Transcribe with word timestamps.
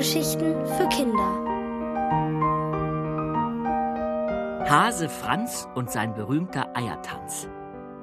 Hörgeschichten 0.00 0.66
für 0.66 0.88
Kinder. 0.88 1.44
Hase 4.66 5.10
Franz 5.10 5.68
und 5.74 5.90
sein 5.90 6.14
berühmter 6.14 6.74
Eiertanz 6.74 7.50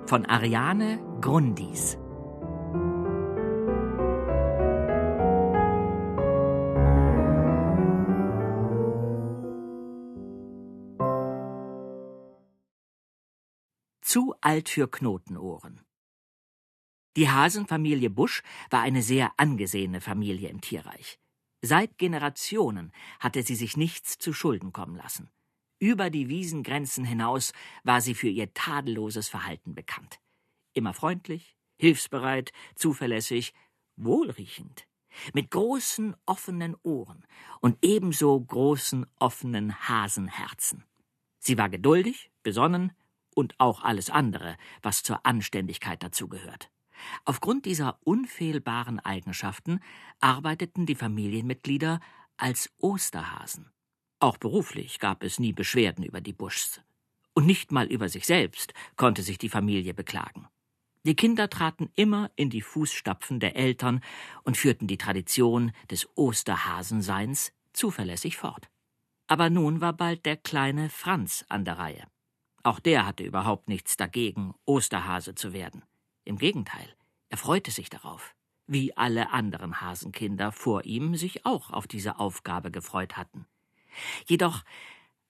von 0.06 0.28
Ariane 0.28 1.00
Grundis. 1.21 1.98
Zu 14.02 14.36
alt 14.42 14.70
für 14.70 14.88
Knotenohren. 14.88 15.82
Die 17.16 17.28
Hasenfamilie 17.28 18.11
Busch 18.11 18.43
war 18.70 18.82
eine 18.82 19.02
sehr 19.02 19.32
angesehene 19.38 20.00
Familie 20.00 20.50
im 20.50 20.61
Tierreich. 20.61 21.18
Seit 21.61 21.97
Generationen 21.97 22.92
hatte 23.20 23.42
sie 23.43 23.56
sich 23.56 23.78
nichts 23.78 24.18
zu 24.18 24.34
Schulden 24.34 24.74
kommen 24.74 24.96
lassen. 24.96 25.29
Über 25.80 26.10
die 26.10 26.30
Wiesengrenzen 26.30 27.06
hinaus 27.06 27.54
war 27.83 28.02
sie 28.02 28.16
für 28.16 28.30
ihr 28.30 28.54
tadelloses 28.54 29.30
Verhalten 29.30 29.75
bekannt. 29.75 30.20
Immer 30.74 30.93
freundlich, 30.93 31.56
hilfsbereit, 31.78 32.52
zuverlässig, 32.75 33.53
wohlriechend, 33.95 34.88
mit 35.33 35.52
großen 35.52 36.16
offenen 36.25 36.75
Ohren 36.83 37.25
und 37.59 37.78
ebenso 37.83 38.39
großen 38.39 39.05
offenen 39.19 39.88
Hasenherzen. 39.88 40.83
Sie 41.39 41.58
war 41.58 41.69
geduldig, 41.69 42.31
besonnen 42.44 42.94
und 43.33 43.59
auch 43.59 43.83
alles 43.83 44.09
andere, 44.09 44.58
was 44.81 45.03
zur 45.03 45.25
Anständigkeit 45.25 46.02
dazugehört. 46.03 46.72
Aufgrund 47.26 47.66
dieser 47.66 48.00
unfehlbaren 48.03 49.00
Eigenschaften 49.00 49.80
arbeiteten 50.20 50.86
die 50.86 50.95
Familienmitglieder 50.95 52.00
als 52.38 52.70
Osterhasen. 52.78 53.72
Auch 54.20 54.38
beruflich 54.38 55.00
gab 55.00 55.23
es 55.23 55.40
nie 55.40 55.53
Beschwerden 55.53 56.03
über 56.03 56.22
die 56.22 56.34
Buschs. 56.34 56.81
Und 57.34 57.45
nicht 57.45 57.72
mal 57.72 57.86
über 57.88 58.09
sich 58.09 58.25
selbst 58.25 58.73
konnte 58.95 59.22
sich 59.22 59.38
die 59.38 59.50
Familie 59.50 59.94
beklagen. 59.94 60.48
Die 61.03 61.16
Kinder 61.16 61.50
traten 61.50 61.90
immer 61.95 62.31
in 62.36 62.50
die 62.50 62.62
Fußstapfen 62.62 63.40
der 63.40 63.56
Eltern 63.56 64.02
und 64.44 64.58
führten 64.58 64.88
die 64.88 64.98
Tradition 64.98 65.72
des 65.90 66.09
Osterhasenseins 66.16 67.53
zuverlässig 67.73 68.38
fort. 68.38 68.70
Aber 69.28 69.50
nun 69.50 69.81
war 69.81 69.94
bald 69.94 70.25
der 70.25 70.36
kleine 70.36 70.90
Franz 70.90 71.45
an 71.48 71.64
der 71.64 71.78
Reihe. 71.78 72.08
Auch 72.64 72.80
der 72.80 73.06
hatte 73.06 73.23
überhaupt 73.23 73.70
nichts 73.70 73.95
dagegen, 73.95 74.53
Osterhase 74.66 75.36
zu 75.36 75.53
werden. 75.53 75.84
Im 76.28 76.38
Gegenteil, 76.38 76.94
er 77.30 77.38
freute 77.38 77.72
sich 77.72 77.89
darauf, 77.89 78.36
wie 78.66 78.95
alle 78.97 79.31
anderen 79.31 79.80
Hasenkinder 79.80 80.52
vor 80.52 80.84
ihm 80.84 81.16
sich 81.16 81.45
auch 81.45 81.72
auf 81.72 81.88
diese 81.88 82.19
Aufgabe 82.19 82.69
gefreut 82.69 83.16
hatten. 83.16 83.47
Jedoch 84.25 84.66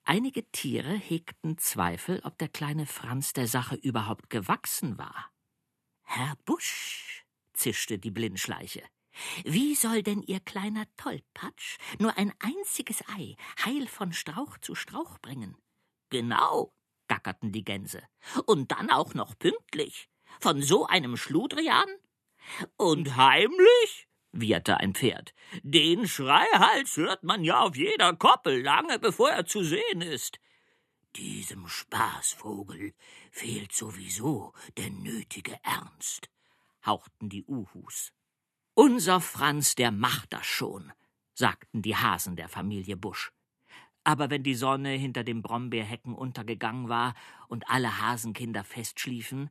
einige 0.02 0.50
Tiere 0.50 0.92
hegten 0.92 1.56
Zweifel, 1.56 2.20
ob 2.24 2.36
der 2.38 2.48
kleine 2.48 2.84
Franz 2.84 3.32
der 3.32 3.46
Sache 3.46 3.76
überhaupt 3.76 4.28
gewachsen 4.28 4.98
war. 4.98 5.30
Herr 6.02 6.34
Busch, 6.44 7.24
zischte 7.52 8.00
die 8.00 8.10
Blindschleiche, 8.10 8.82
wie 9.44 9.76
soll 9.76 10.02
denn 10.02 10.20
Ihr 10.22 10.40
kleiner 10.40 10.86
Tollpatsch 10.96 11.78
nur 12.00 12.18
ein 12.18 12.32
einziges 12.40 13.04
Ei 13.08 13.36
heil 13.64 13.86
von 13.86 14.12
Strauch 14.12 14.58
zu 14.58 14.74
Strauch 14.74 15.20
bringen? 15.20 15.56
Genau, 16.10 16.72
gackerten 17.06 17.52
die 17.52 17.64
Gänse. 17.64 18.02
Und 18.46 18.72
dann 18.72 18.90
auch 18.90 19.14
noch 19.14 19.38
pünktlich. 19.38 20.08
Von 20.40 20.62
so 20.62 20.86
einem 20.86 21.16
Schludrian? 21.16 21.88
Und 22.76 23.16
heimlich? 23.16 24.08
wieherte 24.32 24.78
ein 24.78 24.94
Pferd. 24.94 25.34
Den 25.62 26.06
Schreihals 26.06 26.96
hört 26.96 27.24
man 27.24 27.44
ja 27.44 27.60
auf 27.60 27.76
jeder 27.76 28.14
Koppel, 28.14 28.62
lange 28.62 28.98
bevor 28.98 29.30
er 29.30 29.46
zu 29.46 29.62
sehen 29.62 30.00
ist. 30.00 30.38
Diesem 31.16 31.66
Spaßvogel 31.66 32.94
fehlt 33.30 33.72
sowieso 33.72 34.52
der 34.76 34.90
nötige 34.90 35.58
Ernst, 35.62 36.28
hauchten 36.84 37.28
die 37.28 37.44
Uhus. 37.44 38.12
Unser 38.74 39.20
Franz, 39.20 39.74
der 39.74 39.90
macht 39.90 40.32
das 40.32 40.46
schon, 40.46 40.92
sagten 41.34 41.82
die 41.82 41.96
Hasen 41.96 42.36
der 42.36 42.48
Familie 42.48 42.96
Busch. 42.96 43.32
Aber 44.04 44.30
wenn 44.30 44.42
die 44.42 44.54
Sonne 44.54 44.90
hinter 44.90 45.24
den 45.24 45.42
Brombeerhecken 45.42 46.14
untergegangen 46.14 46.88
war 46.88 47.14
und 47.48 47.68
alle 47.68 48.00
Hasenkinder 48.00 48.64
festschliefen, 48.64 49.50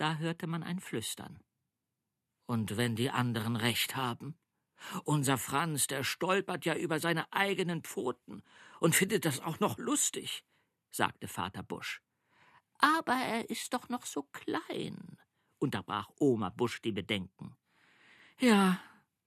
da 0.00 0.16
hörte 0.16 0.46
man 0.46 0.62
ein 0.62 0.80
Flüstern. 0.80 1.38
Und 2.46 2.76
wenn 2.78 2.96
die 2.96 3.10
anderen 3.10 3.56
recht 3.56 3.96
haben? 3.96 4.38
Unser 5.04 5.36
Franz, 5.36 5.86
der 5.88 6.04
stolpert 6.04 6.64
ja 6.64 6.74
über 6.74 7.00
seine 7.00 7.30
eigenen 7.32 7.82
Pfoten 7.82 8.42
und 8.80 8.94
findet 8.94 9.26
das 9.26 9.40
auch 9.40 9.60
noch 9.60 9.76
lustig, 9.76 10.42
sagte 10.90 11.28
Vater 11.28 11.62
Busch. 11.62 12.00
Aber 12.78 13.12
er 13.12 13.50
ist 13.50 13.74
doch 13.74 13.90
noch 13.90 14.06
so 14.06 14.22
klein, 14.32 15.18
unterbrach 15.58 16.08
Oma 16.18 16.48
Busch 16.48 16.80
die 16.80 16.92
Bedenken. 16.92 17.54
Ja, 18.38 18.80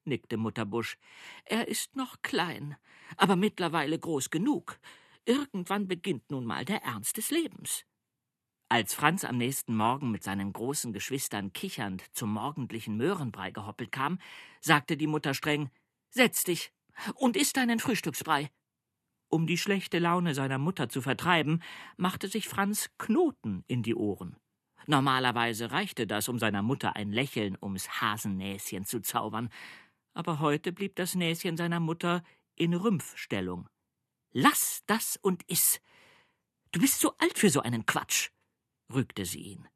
nickte 0.05 0.37
Mutter 0.37 0.65
Busch, 0.65 0.97
er 1.45 1.67
ist 1.67 1.95
noch 1.95 2.23
klein, 2.23 2.75
aber 3.15 3.35
mittlerweile 3.35 3.99
groß 3.99 4.31
genug. 4.31 4.79
Irgendwann 5.25 5.87
beginnt 5.87 6.31
nun 6.31 6.45
mal 6.45 6.65
der 6.65 6.81
Ernst 6.81 7.17
des 7.17 7.29
Lebens. 7.29 7.85
Als 8.73 8.95
Franz 8.95 9.23
am 9.23 9.37
nächsten 9.37 9.75
Morgen 9.75 10.09
mit 10.09 10.23
seinen 10.23 10.51
großen 10.51 10.93
Geschwistern 10.93 11.53
kichernd 11.53 12.03
zum 12.11 12.33
morgendlichen 12.33 12.97
Möhrenbrei 12.97 13.51
gehoppelt 13.51 13.91
kam, 13.91 14.17
sagte 14.61 14.97
die 14.97 15.05
Mutter 15.05 15.35
streng 15.35 15.69
Setz 16.09 16.43
dich 16.43 16.71
und 17.13 17.37
iss 17.37 17.53
deinen 17.53 17.77
Frühstücksbrei. 17.77 18.49
Um 19.29 19.45
die 19.45 19.59
schlechte 19.59 19.99
Laune 19.99 20.33
seiner 20.33 20.57
Mutter 20.57 20.89
zu 20.89 21.03
vertreiben, 21.03 21.61
machte 21.97 22.27
sich 22.27 22.47
Franz 22.49 22.89
Knoten 22.97 23.63
in 23.67 23.83
die 23.83 23.93
Ohren. 23.93 24.37
Normalerweise 24.87 25.69
reichte 25.69 26.07
das, 26.07 26.27
um 26.27 26.39
seiner 26.39 26.63
Mutter 26.63 26.95
ein 26.95 27.11
Lächeln 27.11 27.55
ums 27.61 28.01
Hasennäschen 28.01 28.85
zu 28.85 29.01
zaubern, 29.01 29.49
aber 30.15 30.39
heute 30.39 30.71
blieb 30.71 30.95
das 30.95 31.13
Näschen 31.13 31.57
seiner 31.57 31.79
Mutter 31.79 32.23
in 32.55 32.73
Rümpfstellung. 32.73 33.69
Lass 34.31 34.81
das 34.87 35.19
und 35.21 35.43
iss. 35.43 35.79
Du 36.71 36.79
bist 36.81 36.99
zu 36.99 37.15
alt 37.19 37.37
für 37.37 37.51
so 37.51 37.61
einen 37.61 37.85
Quatsch 37.85 38.32
rügte 38.91 39.25
sie 39.25 39.41
ihn. 39.41 39.67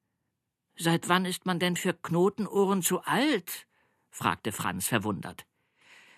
Seit 0.76 1.10
wann 1.10 1.26
ist 1.26 1.46
man 1.46 1.60
denn 1.60 1.76
für 1.76 1.94
Knotenohren 1.94 2.82
zu 2.82 3.02
alt? 3.02 3.68
fragte 4.10 4.52
Franz 4.52 4.88
verwundert. 4.88 5.46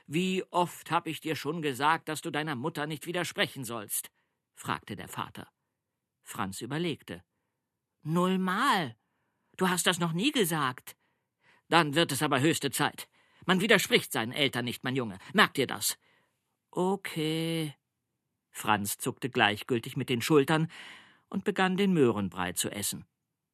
Wie 0.06 0.44
oft 0.52 0.92
hab 0.92 1.08
ich 1.08 1.22
dir 1.22 1.36
schon 1.36 1.62
gesagt, 1.62 2.10
dass 2.10 2.22
du 2.22 2.32
deiner 2.32 2.56
Mutter 2.56 2.88
nicht 2.88 3.06
widersprechen 3.06 3.64
sollst? 3.64 4.12
fragte 4.56 4.96
der 4.96 5.08
Vater. 5.08 5.48
Franz 6.24 6.62
überlegte. 6.62 7.24
Nullmal. 8.02 8.96
Du 9.58 9.70
hast 9.70 9.88
das 9.88 10.00
noch 10.00 10.14
nie 10.14 10.32
gesagt. 10.32 10.96
Dann 11.68 11.96
wird 11.96 12.12
es 12.12 12.24
aber 12.24 12.42
höchste 12.42 12.72
Zeit. 12.72 13.08
Man 13.46 13.62
widerspricht 13.62 14.12
seinen 14.12 14.32
Eltern 14.32 14.66
nicht, 14.66 14.84
mein 14.84 14.96
Junge. 14.96 15.18
Merkt 15.34 15.58
ihr 15.58 15.68
das? 15.68 15.98
Okay. 16.72 17.76
Franz 18.52 18.98
zuckte 18.98 19.30
gleichgültig 19.30 19.96
mit 19.96 20.10
den 20.10 20.22
Schultern, 20.22 20.70
und 21.30 21.44
begann 21.44 21.78
den 21.78 21.94
Möhrenbrei 21.94 22.54
zu 22.54 22.70
essen. 22.70 23.06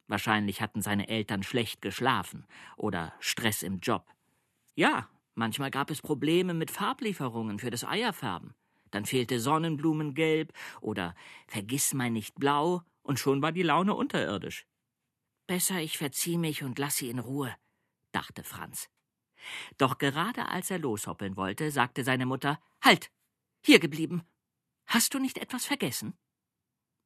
Wahrscheinlich 0.08 0.62
hatten 0.62 0.82
seine 0.82 1.08
Eltern 1.08 1.44
schlecht 1.44 1.82
geschlafen 1.82 2.46
oder 2.78 3.14
Stress 3.20 3.64
im 3.64 3.80
Job. 3.80 4.06
Ja, 4.76 5.10
manchmal 5.34 5.72
gab 5.72 5.90
es 5.90 6.02
Probleme 6.02 6.54
mit 6.54 6.72
Farblieferungen 6.72 7.60
für 7.60 7.72
das 7.72 7.84
Eierfärben. 7.84 8.54
Dann 8.92 9.06
fehlte 9.06 9.40
Sonnenblumengelb 9.40 10.54
oder 10.80 11.16
Vergissmeinnicht 11.48 12.36
blau 12.36 12.84
und 13.02 13.20
schon 13.20 13.42
war 13.42 13.52
die 13.52 13.64
Laune 13.64 13.96
unterirdisch. 13.96 14.66
Besser 15.48 15.80
ich 15.80 15.98
verzieh 15.98 16.38
mich 16.38 16.64
und 16.64 16.80
lass 16.80 16.98
sie 16.98 17.10
in 17.10 17.20
Ruhe, 17.20 17.56
dachte 18.12 18.44
Franz. 18.44 18.90
Doch 19.78 19.98
gerade 19.98 20.48
als 20.48 20.72
er 20.72 20.80
loshoppeln 20.80 21.36
wollte, 21.36 21.72
sagte 21.72 22.04
seine 22.04 22.26
Mutter 22.26 22.60
Halt. 22.82 23.12
Hier 23.64 23.80
geblieben. 23.80 24.24
Hast 24.86 25.14
du 25.14 25.20
nicht 25.20 25.40
etwas 25.40 25.66
vergessen? 25.66 26.16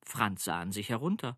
Franz 0.04 0.44
sah 0.44 0.60
an 0.60 0.72
sich 0.72 0.90
herunter. 0.90 1.38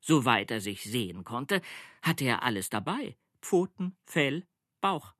Soweit 0.00 0.50
er 0.50 0.60
sich 0.60 0.82
sehen 0.82 1.24
konnte, 1.24 1.62
hatte 2.02 2.24
er 2.24 2.42
alles 2.42 2.70
dabei 2.70 3.16
Pfoten, 3.42 3.96
Fell, 4.04 4.46
Bauch. 4.80 5.14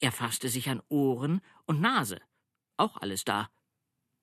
Er 0.00 0.12
fasste 0.12 0.48
sich 0.48 0.68
an 0.68 0.82
Ohren 0.88 1.40
und 1.64 1.80
Nase. 1.80 2.20
Auch 2.76 2.96
alles 2.98 3.24
da. 3.24 3.50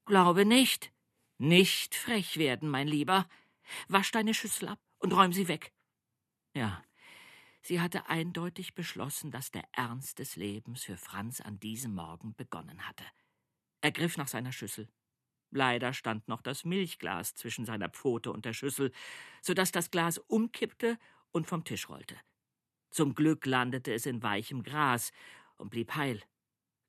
Glaube 0.06 0.46
nicht. 0.46 0.94
Nicht 1.38 1.96
frech 1.96 2.38
werden, 2.38 2.70
mein 2.70 2.88
Lieber. 2.88 3.28
Wasch 3.88 4.12
deine 4.12 4.34
Schüssel 4.34 4.70
ab 4.70 4.80
und 5.00 5.14
räum 5.14 5.34
sie 5.34 5.48
weg. 5.48 5.74
Ja, 6.54 6.84
sie 7.62 7.82
hatte 7.82 8.08
eindeutig 8.08 8.76
beschlossen, 8.76 9.32
dass 9.32 9.52
der 9.52 9.68
Ernst 9.72 10.20
des 10.20 10.36
Lebens 10.36 10.84
für 10.84 10.98
Franz 10.98 11.42
an 11.42 11.60
diesem 11.60 11.96
Morgen 11.96 12.36
begonnen 12.36 12.88
hatte. 12.88 13.06
Er 13.82 13.92
griff 13.92 14.18
nach 14.18 14.28
seiner 14.28 14.52
Schüssel. 14.52 14.88
Leider 15.56 15.94
stand 15.94 16.28
noch 16.28 16.42
das 16.42 16.66
Milchglas 16.66 17.36
zwischen 17.36 17.66
seiner 17.66 17.90
Pfote 17.90 18.32
und 18.32 18.44
der 18.44 18.54
Schüssel, 18.54 18.92
so 19.42 19.54
dass 19.54 19.72
das 19.72 19.92
Glas 19.92 20.18
umkippte 20.18 20.98
und 21.32 21.46
vom 21.46 21.64
Tisch 21.64 21.90
rollte. 21.90 22.16
Zum 22.90 23.14
Glück 23.14 23.46
landete 23.46 23.94
es 23.94 24.08
in 24.08 24.24
weichem 24.24 24.64
Gras 24.64 25.12
und 25.58 25.70
blieb 25.70 25.96
heil. 25.96 26.22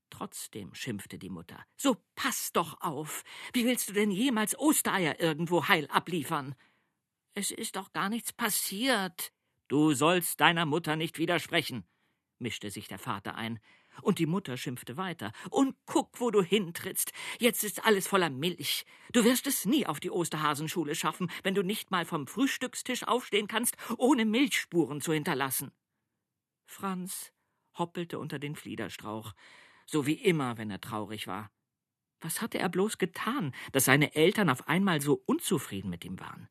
Trotzdem 0.08 0.74
schimpfte 0.74 1.18
die 1.18 1.28
Mutter. 1.28 1.62
So 1.76 1.96
pass 2.14 2.52
doch 2.52 2.80
auf. 2.80 3.22
Wie 3.52 3.66
willst 3.66 3.90
du 3.90 3.92
denn 3.92 4.10
jemals 4.10 4.58
Ostereier 4.58 5.20
irgendwo 5.20 5.68
heil 5.68 5.86
abliefern? 5.88 6.54
Es 7.34 7.50
ist 7.50 7.76
doch 7.76 7.92
gar 7.92 8.08
nichts 8.08 8.32
passiert. 8.32 9.32
Du 9.68 9.92
sollst 9.92 10.40
deiner 10.40 10.66
Mutter 10.66 10.96
nicht 10.96 11.18
widersprechen, 11.18 11.84
mischte 12.38 12.70
sich 12.70 12.88
der 12.88 12.98
Vater 12.98 13.34
ein. 13.34 13.60
Und 14.02 14.18
die 14.18 14.26
Mutter 14.26 14.56
schimpfte 14.56 14.96
weiter. 14.96 15.32
Und 15.50 15.76
guck, 15.86 16.20
wo 16.20 16.30
du 16.30 16.42
hintrittst. 16.42 17.12
Jetzt 17.38 17.64
ist 17.64 17.84
alles 17.84 18.06
voller 18.06 18.30
Milch. 18.30 18.84
Du 19.12 19.24
wirst 19.24 19.46
es 19.46 19.64
nie 19.64 19.86
auf 19.86 20.00
die 20.00 20.10
Osterhasenschule 20.10 20.94
schaffen, 20.94 21.30
wenn 21.42 21.54
du 21.54 21.62
nicht 21.62 21.90
mal 21.90 22.04
vom 22.04 22.26
Frühstückstisch 22.26 23.04
aufstehen 23.04 23.48
kannst, 23.48 23.76
ohne 23.96 24.24
Milchspuren 24.24 25.00
zu 25.00 25.12
hinterlassen. 25.12 25.72
Franz 26.66 27.32
hoppelte 27.76 28.18
unter 28.18 28.38
den 28.38 28.56
Fliederstrauch, 28.56 29.32
so 29.86 30.06
wie 30.06 30.14
immer, 30.14 30.58
wenn 30.58 30.70
er 30.70 30.80
traurig 30.80 31.26
war. 31.26 31.50
Was 32.20 32.40
hatte 32.40 32.58
er 32.58 32.68
bloß 32.68 32.98
getan, 32.98 33.54
dass 33.72 33.84
seine 33.84 34.14
Eltern 34.14 34.48
auf 34.48 34.66
einmal 34.68 35.00
so 35.00 35.22
unzufrieden 35.26 35.90
mit 35.90 36.04
ihm 36.04 36.18
waren? 36.20 36.48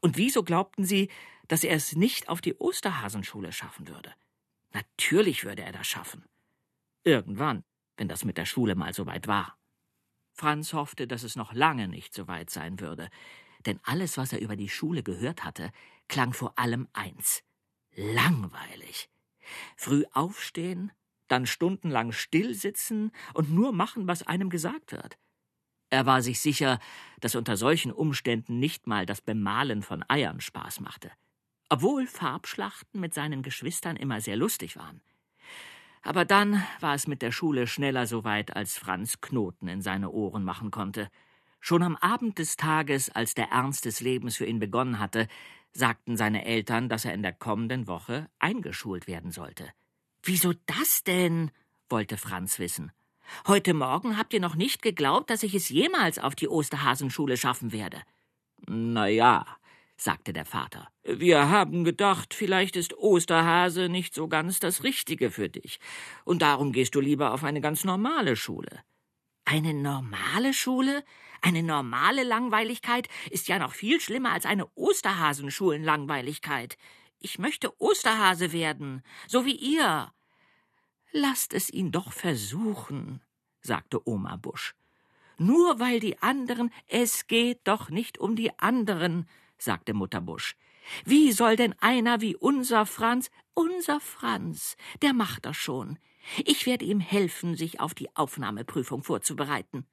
Und 0.00 0.16
wieso 0.16 0.42
glaubten 0.42 0.84
sie, 0.84 1.10
dass 1.46 1.62
er 1.62 1.76
es 1.76 1.94
nicht 1.94 2.28
auf 2.28 2.40
die 2.40 2.56
Osterhasenschule 2.56 3.52
schaffen 3.52 3.88
würde? 3.88 4.12
Natürlich 4.72 5.44
würde 5.44 5.62
er 5.62 5.72
das 5.72 5.86
schaffen. 5.86 6.24
Irgendwann, 7.04 7.64
wenn 7.96 8.08
das 8.08 8.24
mit 8.24 8.38
der 8.38 8.46
Schule 8.46 8.74
mal 8.74 8.94
so 8.94 9.06
weit 9.06 9.26
war. 9.28 9.58
Franz 10.32 10.72
hoffte, 10.72 11.06
dass 11.06 11.22
es 11.22 11.36
noch 11.36 11.52
lange 11.52 11.86
nicht 11.86 12.14
so 12.14 12.26
weit 12.26 12.50
sein 12.50 12.80
würde, 12.80 13.08
denn 13.66 13.78
alles, 13.84 14.16
was 14.16 14.32
er 14.32 14.40
über 14.40 14.56
die 14.56 14.68
Schule 14.68 15.02
gehört 15.02 15.44
hatte, 15.44 15.70
klang 16.08 16.32
vor 16.32 16.58
allem 16.58 16.88
eins 16.92 17.42
langweilig. 17.94 19.08
Früh 19.76 20.04
aufstehen, 20.12 20.92
dann 21.28 21.46
stundenlang 21.46 22.12
stillsitzen 22.12 23.12
und 23.34 23.50
nur 23.50 23.72
machen, 23.72 24.08
was 24.08 24.22
einem 24.22 24.50
gesagt 24.50 24.92
wird. 24.92 25.18
Er 25.90 26.06
war 26.06 26.22
sich 26.22 26.40
sicher, 26.40 26.80
dass 27.20 27.36
unter 27.36 27.56
solchen 27.56 27.92
Umständen 27.92 28.58
nicht 28.58 28.86
mal 28.86 29.06
das 29.06 29.20
Bemalen 29.20 29.82
von 29.82 30.04
Eiern 30.08 30.40
Spaß 30.40 30.80
machte, 30.80 31.12
obwohl 31.68 32.06
Farbschlachten 32.06 33.00
mit 33.00 33.14
seinen 33.14 33.42
Geschwistern 33.42 33.96
immer 33.96 34.20
sehr 34.20 34.36
lustig 34.36 34.76
waren. 34.76 35.02
Aber 36.04 36.26
dann 36.26 36.62
war 36.80 36.94
es 36.94 37.06
mit 37.06 37.22
der 37.22 37.32
Schule 37.32 37.66
schneller 37.66 38.06
so 38.06 38.24
weit, 38.24 38.54
als 38.54 38.76
Franz 38.76 39.20
Knoten 39.22 39.68
in 39.68 39.80
seine 39.80 40.10
Ohren 40.10 40.44
machen 40.44 40.70
konnte. 40.70 41.10
Schon 41.60 41.82
am 41.82 41.96
Abend 41.96 42.38
des 42.38 42.56
Tages, 42.56 43.08
als 43.08 43.34
der 43.34 43.48
Ernst 43.48 43.86
des 43.86 44.00
Lebens 44.00 44.36
für 44.36 44.44
ihn 44.44 44.58
begonnen 44.58 44.98
hatte, 44.98 45.28
sagten 45.72 46.18
seine 46.18 46.44
Eltern, 46.44 46.90
dass 46.90 47.06
er 47.06 47.14
in 47.14 47.22
der 47.22 47.32
kommenden 47.32 47.88
Woche 47.88 48.28
eingeschult 48.38 49.06
werden 49.06 49.30
sollte. 49.30 49.70
Wieso 50.22 50.52
das 50.66 51.02
denn? 51.04 51.50
wollte 51.88 52.18
Franz 52.18 52.58
wissen. 52.58 52.92
Heute 53.46 53.72
Morgen 53.72 54.18
habt 54.18 54.34
ihr 54.34 54.40
noch 54.40 54.56
nicht 54.56 54.82
geglaubt, 54.82 55.30
dass 55.30 55.42
ich 55.42 55.54
es 55.54 55.70
jemals 55.70 56.18
auf 56.18 56.34
die 56.34 56.48
Osterhasenschule 56.48 57.38
schaffen 57.38 57.72
werde. 57.72 58.02
Na 58.66 59.06
ja, 59.06 59.46
sagte 59.96 60.32
der 60.32 60.44
Vater. 60.44 60.88
Wir 61.04 61.48
haben 61.48 61.84
gedacht, 61.84 62.34
vielleicht 62.34 62.76
ist 62.76 62.96
Osterhase 62.96 63.88
nicht 63.88 64.14
so 64.14 64.28
ganz 64.28 64.60
das 64.60 64.82
Richtige 64.82 65.30
für 65.30 65.48
dich, 65.48 65.78
und 66.24 66.42
darum 66.42 66.72
gehst 66.72 66.94
du 66.94 67.00
lieber 67.00 67.32
auf 67.32 67.44
eine 67.44 67.60
ganz 67.60 67.84
normale 67.84 68.36
Schule. 68.36 68.82
Eine 69.44 69.74
normale 69.74 70.54
Schule? 70.54 71.04
Eine 71.42 71.62
normale 71.62 72.24
Langweiligkeit 72.24 73.08
ist 73.30 73.48
ja 73.48 73.58
noch 73.58 73.74
viel 73.74 74.00
schlimmer 74.00 74.32
als 74.32 74.46
eine 74.46 74.66
Osterhasenschulenlangweiligkeit. 74.74 76.78
Ich 77.18 77.38
möchte 77.38 77.78
Osterhase 77.80 78.52
werden, 78.52 79.02
so 79.28 79.44
wie 79.44 79.56
ihr. 79.56 80.10
Lasst 81.12 81.52
es 81.52 81.70
ihn 81.70 81.92
doch 81.92 82.12
versuchen, 82.12 83.20
sagte 83.60 84.08
Oma 84.08 84.36
Busch. 84.36 84.74
Nur 85.36 85.80
weil 85.80 86.00
die 86.00 86.22
anderen, 86.22 86.72
es 86.86 87.26
geht 87.26 87.60
doch 87.64 87.90
nicht 87.90 88.18
um 88.18 88.36
die 88.36 88.58
anderen, 88.58 89.28
sagte 89.58 89.94
Mutter 89.94 90.20
Busch. 90.20 90.56
Wie 91.04 91.32
soll 91.32 91.56
denn 91.56 91.74
einer 91.80 92.20
wie 92.20 92.36
unser 92.36 92.86
Franz, 92.86 93.30
unser 93.54 94.00
Franz, 94.00 94.76
der 95.02 95.12
macht 95.12 95.46
das 95.46 95.56
schon. 95.56 95.98
Ich 96.44 96.66
werde 96.66 96.84
ihm 96.84 97.00
helfen, 97.00 97.54
sich 97.54 97.80
auf 97.80 97.94
die 97.94 98.14
Aufnahmeprüfung 98.16 99.02
vorzubereiten. 99.02 99.86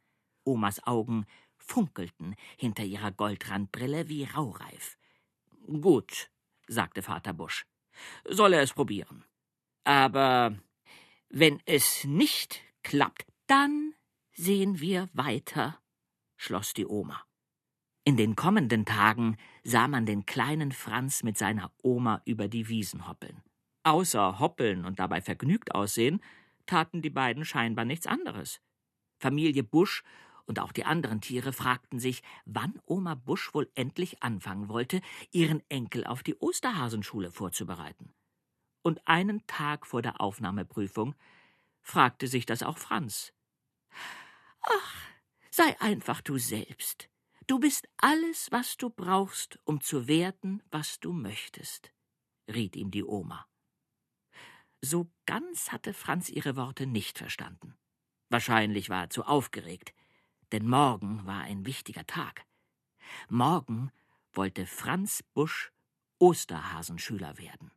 Omas 0.44 0.86
Augen 0.86 1.26
funkelten 1.58 2.36
hinter 2.58 2.84
ihrer 2.84 3.12
Goldrandbrille 3.12 4.10
wie 4.10 4.24
raureif. 4.24 4.98
Gut, 5.68 6.30
sagte 6.68 7.02
Vater 7.02 7.34
Busch. 7.34 7.66
Soll 8.26 8.54
er 8.54 8.62
es 8.62 8.74
probieren. 8.74 9.26
Aber 9.84 10.58
wenn 11.30 11.62
es 11.66 12.04
nicht 12.06 12.62
klappt, 12.84 13.26
dann 13.48 13.94
sehen 14.34 14.80
wir 14.80 15.10
weiter, 15.14 15.80
schloss 16.38 16.74
die 16.74 16.86
Oma. 16.86 17.24
In 18.04 18.18
den 18.18 18.36
kommenden 18.36 18.86
Tagen 18.86 19.38
sah 19.64 19.88
man 19.88 20.08
den 20.08 20.26
kleinen 20.26 20.72
Franz 20.72 21.22
mit 21.22 21.38
seiner 21.38 21.72
Oma 21.84 22.22
über 22.26 22.48
die 22.48 22.68
Wiesen 22.68 23.08
hoppeln. 23.08 23.44
Außer 23.84 24.40
hoppeln 24.40 24.86
und 24.86 24.98
dabei 25.00 25.22
vergnügt 25.22 25.76
aussehen, 25.76 26.20
taten 26.66 27.04
die 27.04 27.12
beiden 27.12 27.46
scheinbar 27.46 27.86
nichts 27.86 28.08
anderes. 28.08 28.60
Familie 29.20 29.64
Busch 29.64 30.04
und 30.46 30.60
auch 30.60 30.72
die 30.72 30.84
anderen 30.84 31.22
Tiere 31.22 31.54
fragten 31.54 32.00
sich, 32.00 32.24
wann 32.46 32.80
Oma 32.86 33.14
Busch 33.14 33.54
wohl 33.54 33.70
endlich 33.76 34.24
anfangen 34.24 34.68
wollte, 34.68 35.02
ihren 35.32 35.62
Enkel 35.70 36.06
auf 36.06 36.24
die 36.24 36.36
Osterhasenschule 36.36 37.30
vorzubereiten. 37.30 38.14
Und 38.82 39.08
einen 39.08 39.46
Tag 39.46 39.86
vor 39.86 40.02
der 40.02 40.20
Aufnahmeprüfung 40.22 41.14
fragte 41.82 42.28
sich 42.28 42.48
das 42.48 42.64
auch 42.64 42.80
Franz. 42.80 43.32
Ach, 44.62 44.96
sei 45.52 45.80
einfach 45.80 46.22
du 46.22 46.40
selbst. 46.40 47.11
Du 47.52 47.60
bist 47.60 47.90
alles, 47.98 48.50
was 48.52 48.78
du 48.78 48.90
brauchst, 48.90 49.60
um 49.66 49.82
zu 49.82 50.08
werden, 50.08 50.64
was 50.72 51.02
du 51.02 51.12
möchtest, 51.12 51.92
riet 52.48 52.78
ihm 52.78 52.92
die 52.92 53.04
Oma. 53.04 53.46
So 54.80 55.12
ganz 55.26 55.74
hatte 55.74 55.94
Franz 55.94 56.30
ihre 56.30 56.56
Worte 56.56 56.88
nicht 56.88 57.18
verstanden. 57.18 57.78
Wahrscheinlich 58.30 58.90
war 58.90 59.02
er 59.02 59.10
zu 59.10 59.26
aufgeregt, 59.26 59.94
denn 60.54 60.66
morgen 60.66 61.26
war 61.26 61.42
ein 61.42 61.66
wichtiger 61.66 62.08
Tag. 62.08 62.46
Morgen 63.28 63.92
wollte 64.32 64.66
Franz 64.66 65.22
Busch 65.34 65.74
Osterhasenschüler 66.20 67.38
werden. 67.38 67.70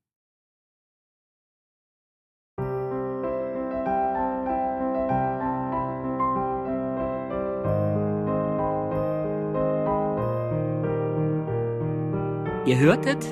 Ihr 12.66 12.78
hörtet 12.78 13.23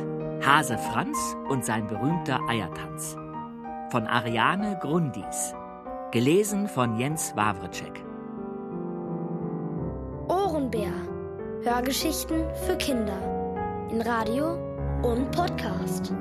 Hase 0.45 0.77
Franz 0.77 1.17
und 1.49 1.65
sein 1.65 1.87
berühmter 1.87 2.39
Eiertanz 2.51 3.17
von 3.91 4.07
Ariane 4.07 4.79
Grundis, 4.83 5.55
gelesen 6.11 6.69
von 6.69 6.99
Jens 6.99 7.35
Wawritschek. 7.35 8.05
Ohrenbär. 10.29 10.93
Hörgeschichten 11.63 12.45
für 12.67 12.77
Kinder 12.77 13.89
in 13.91 14.03
Radio 14.03 14.59
und 15.03 15.31
Podcast. 15.31 16.13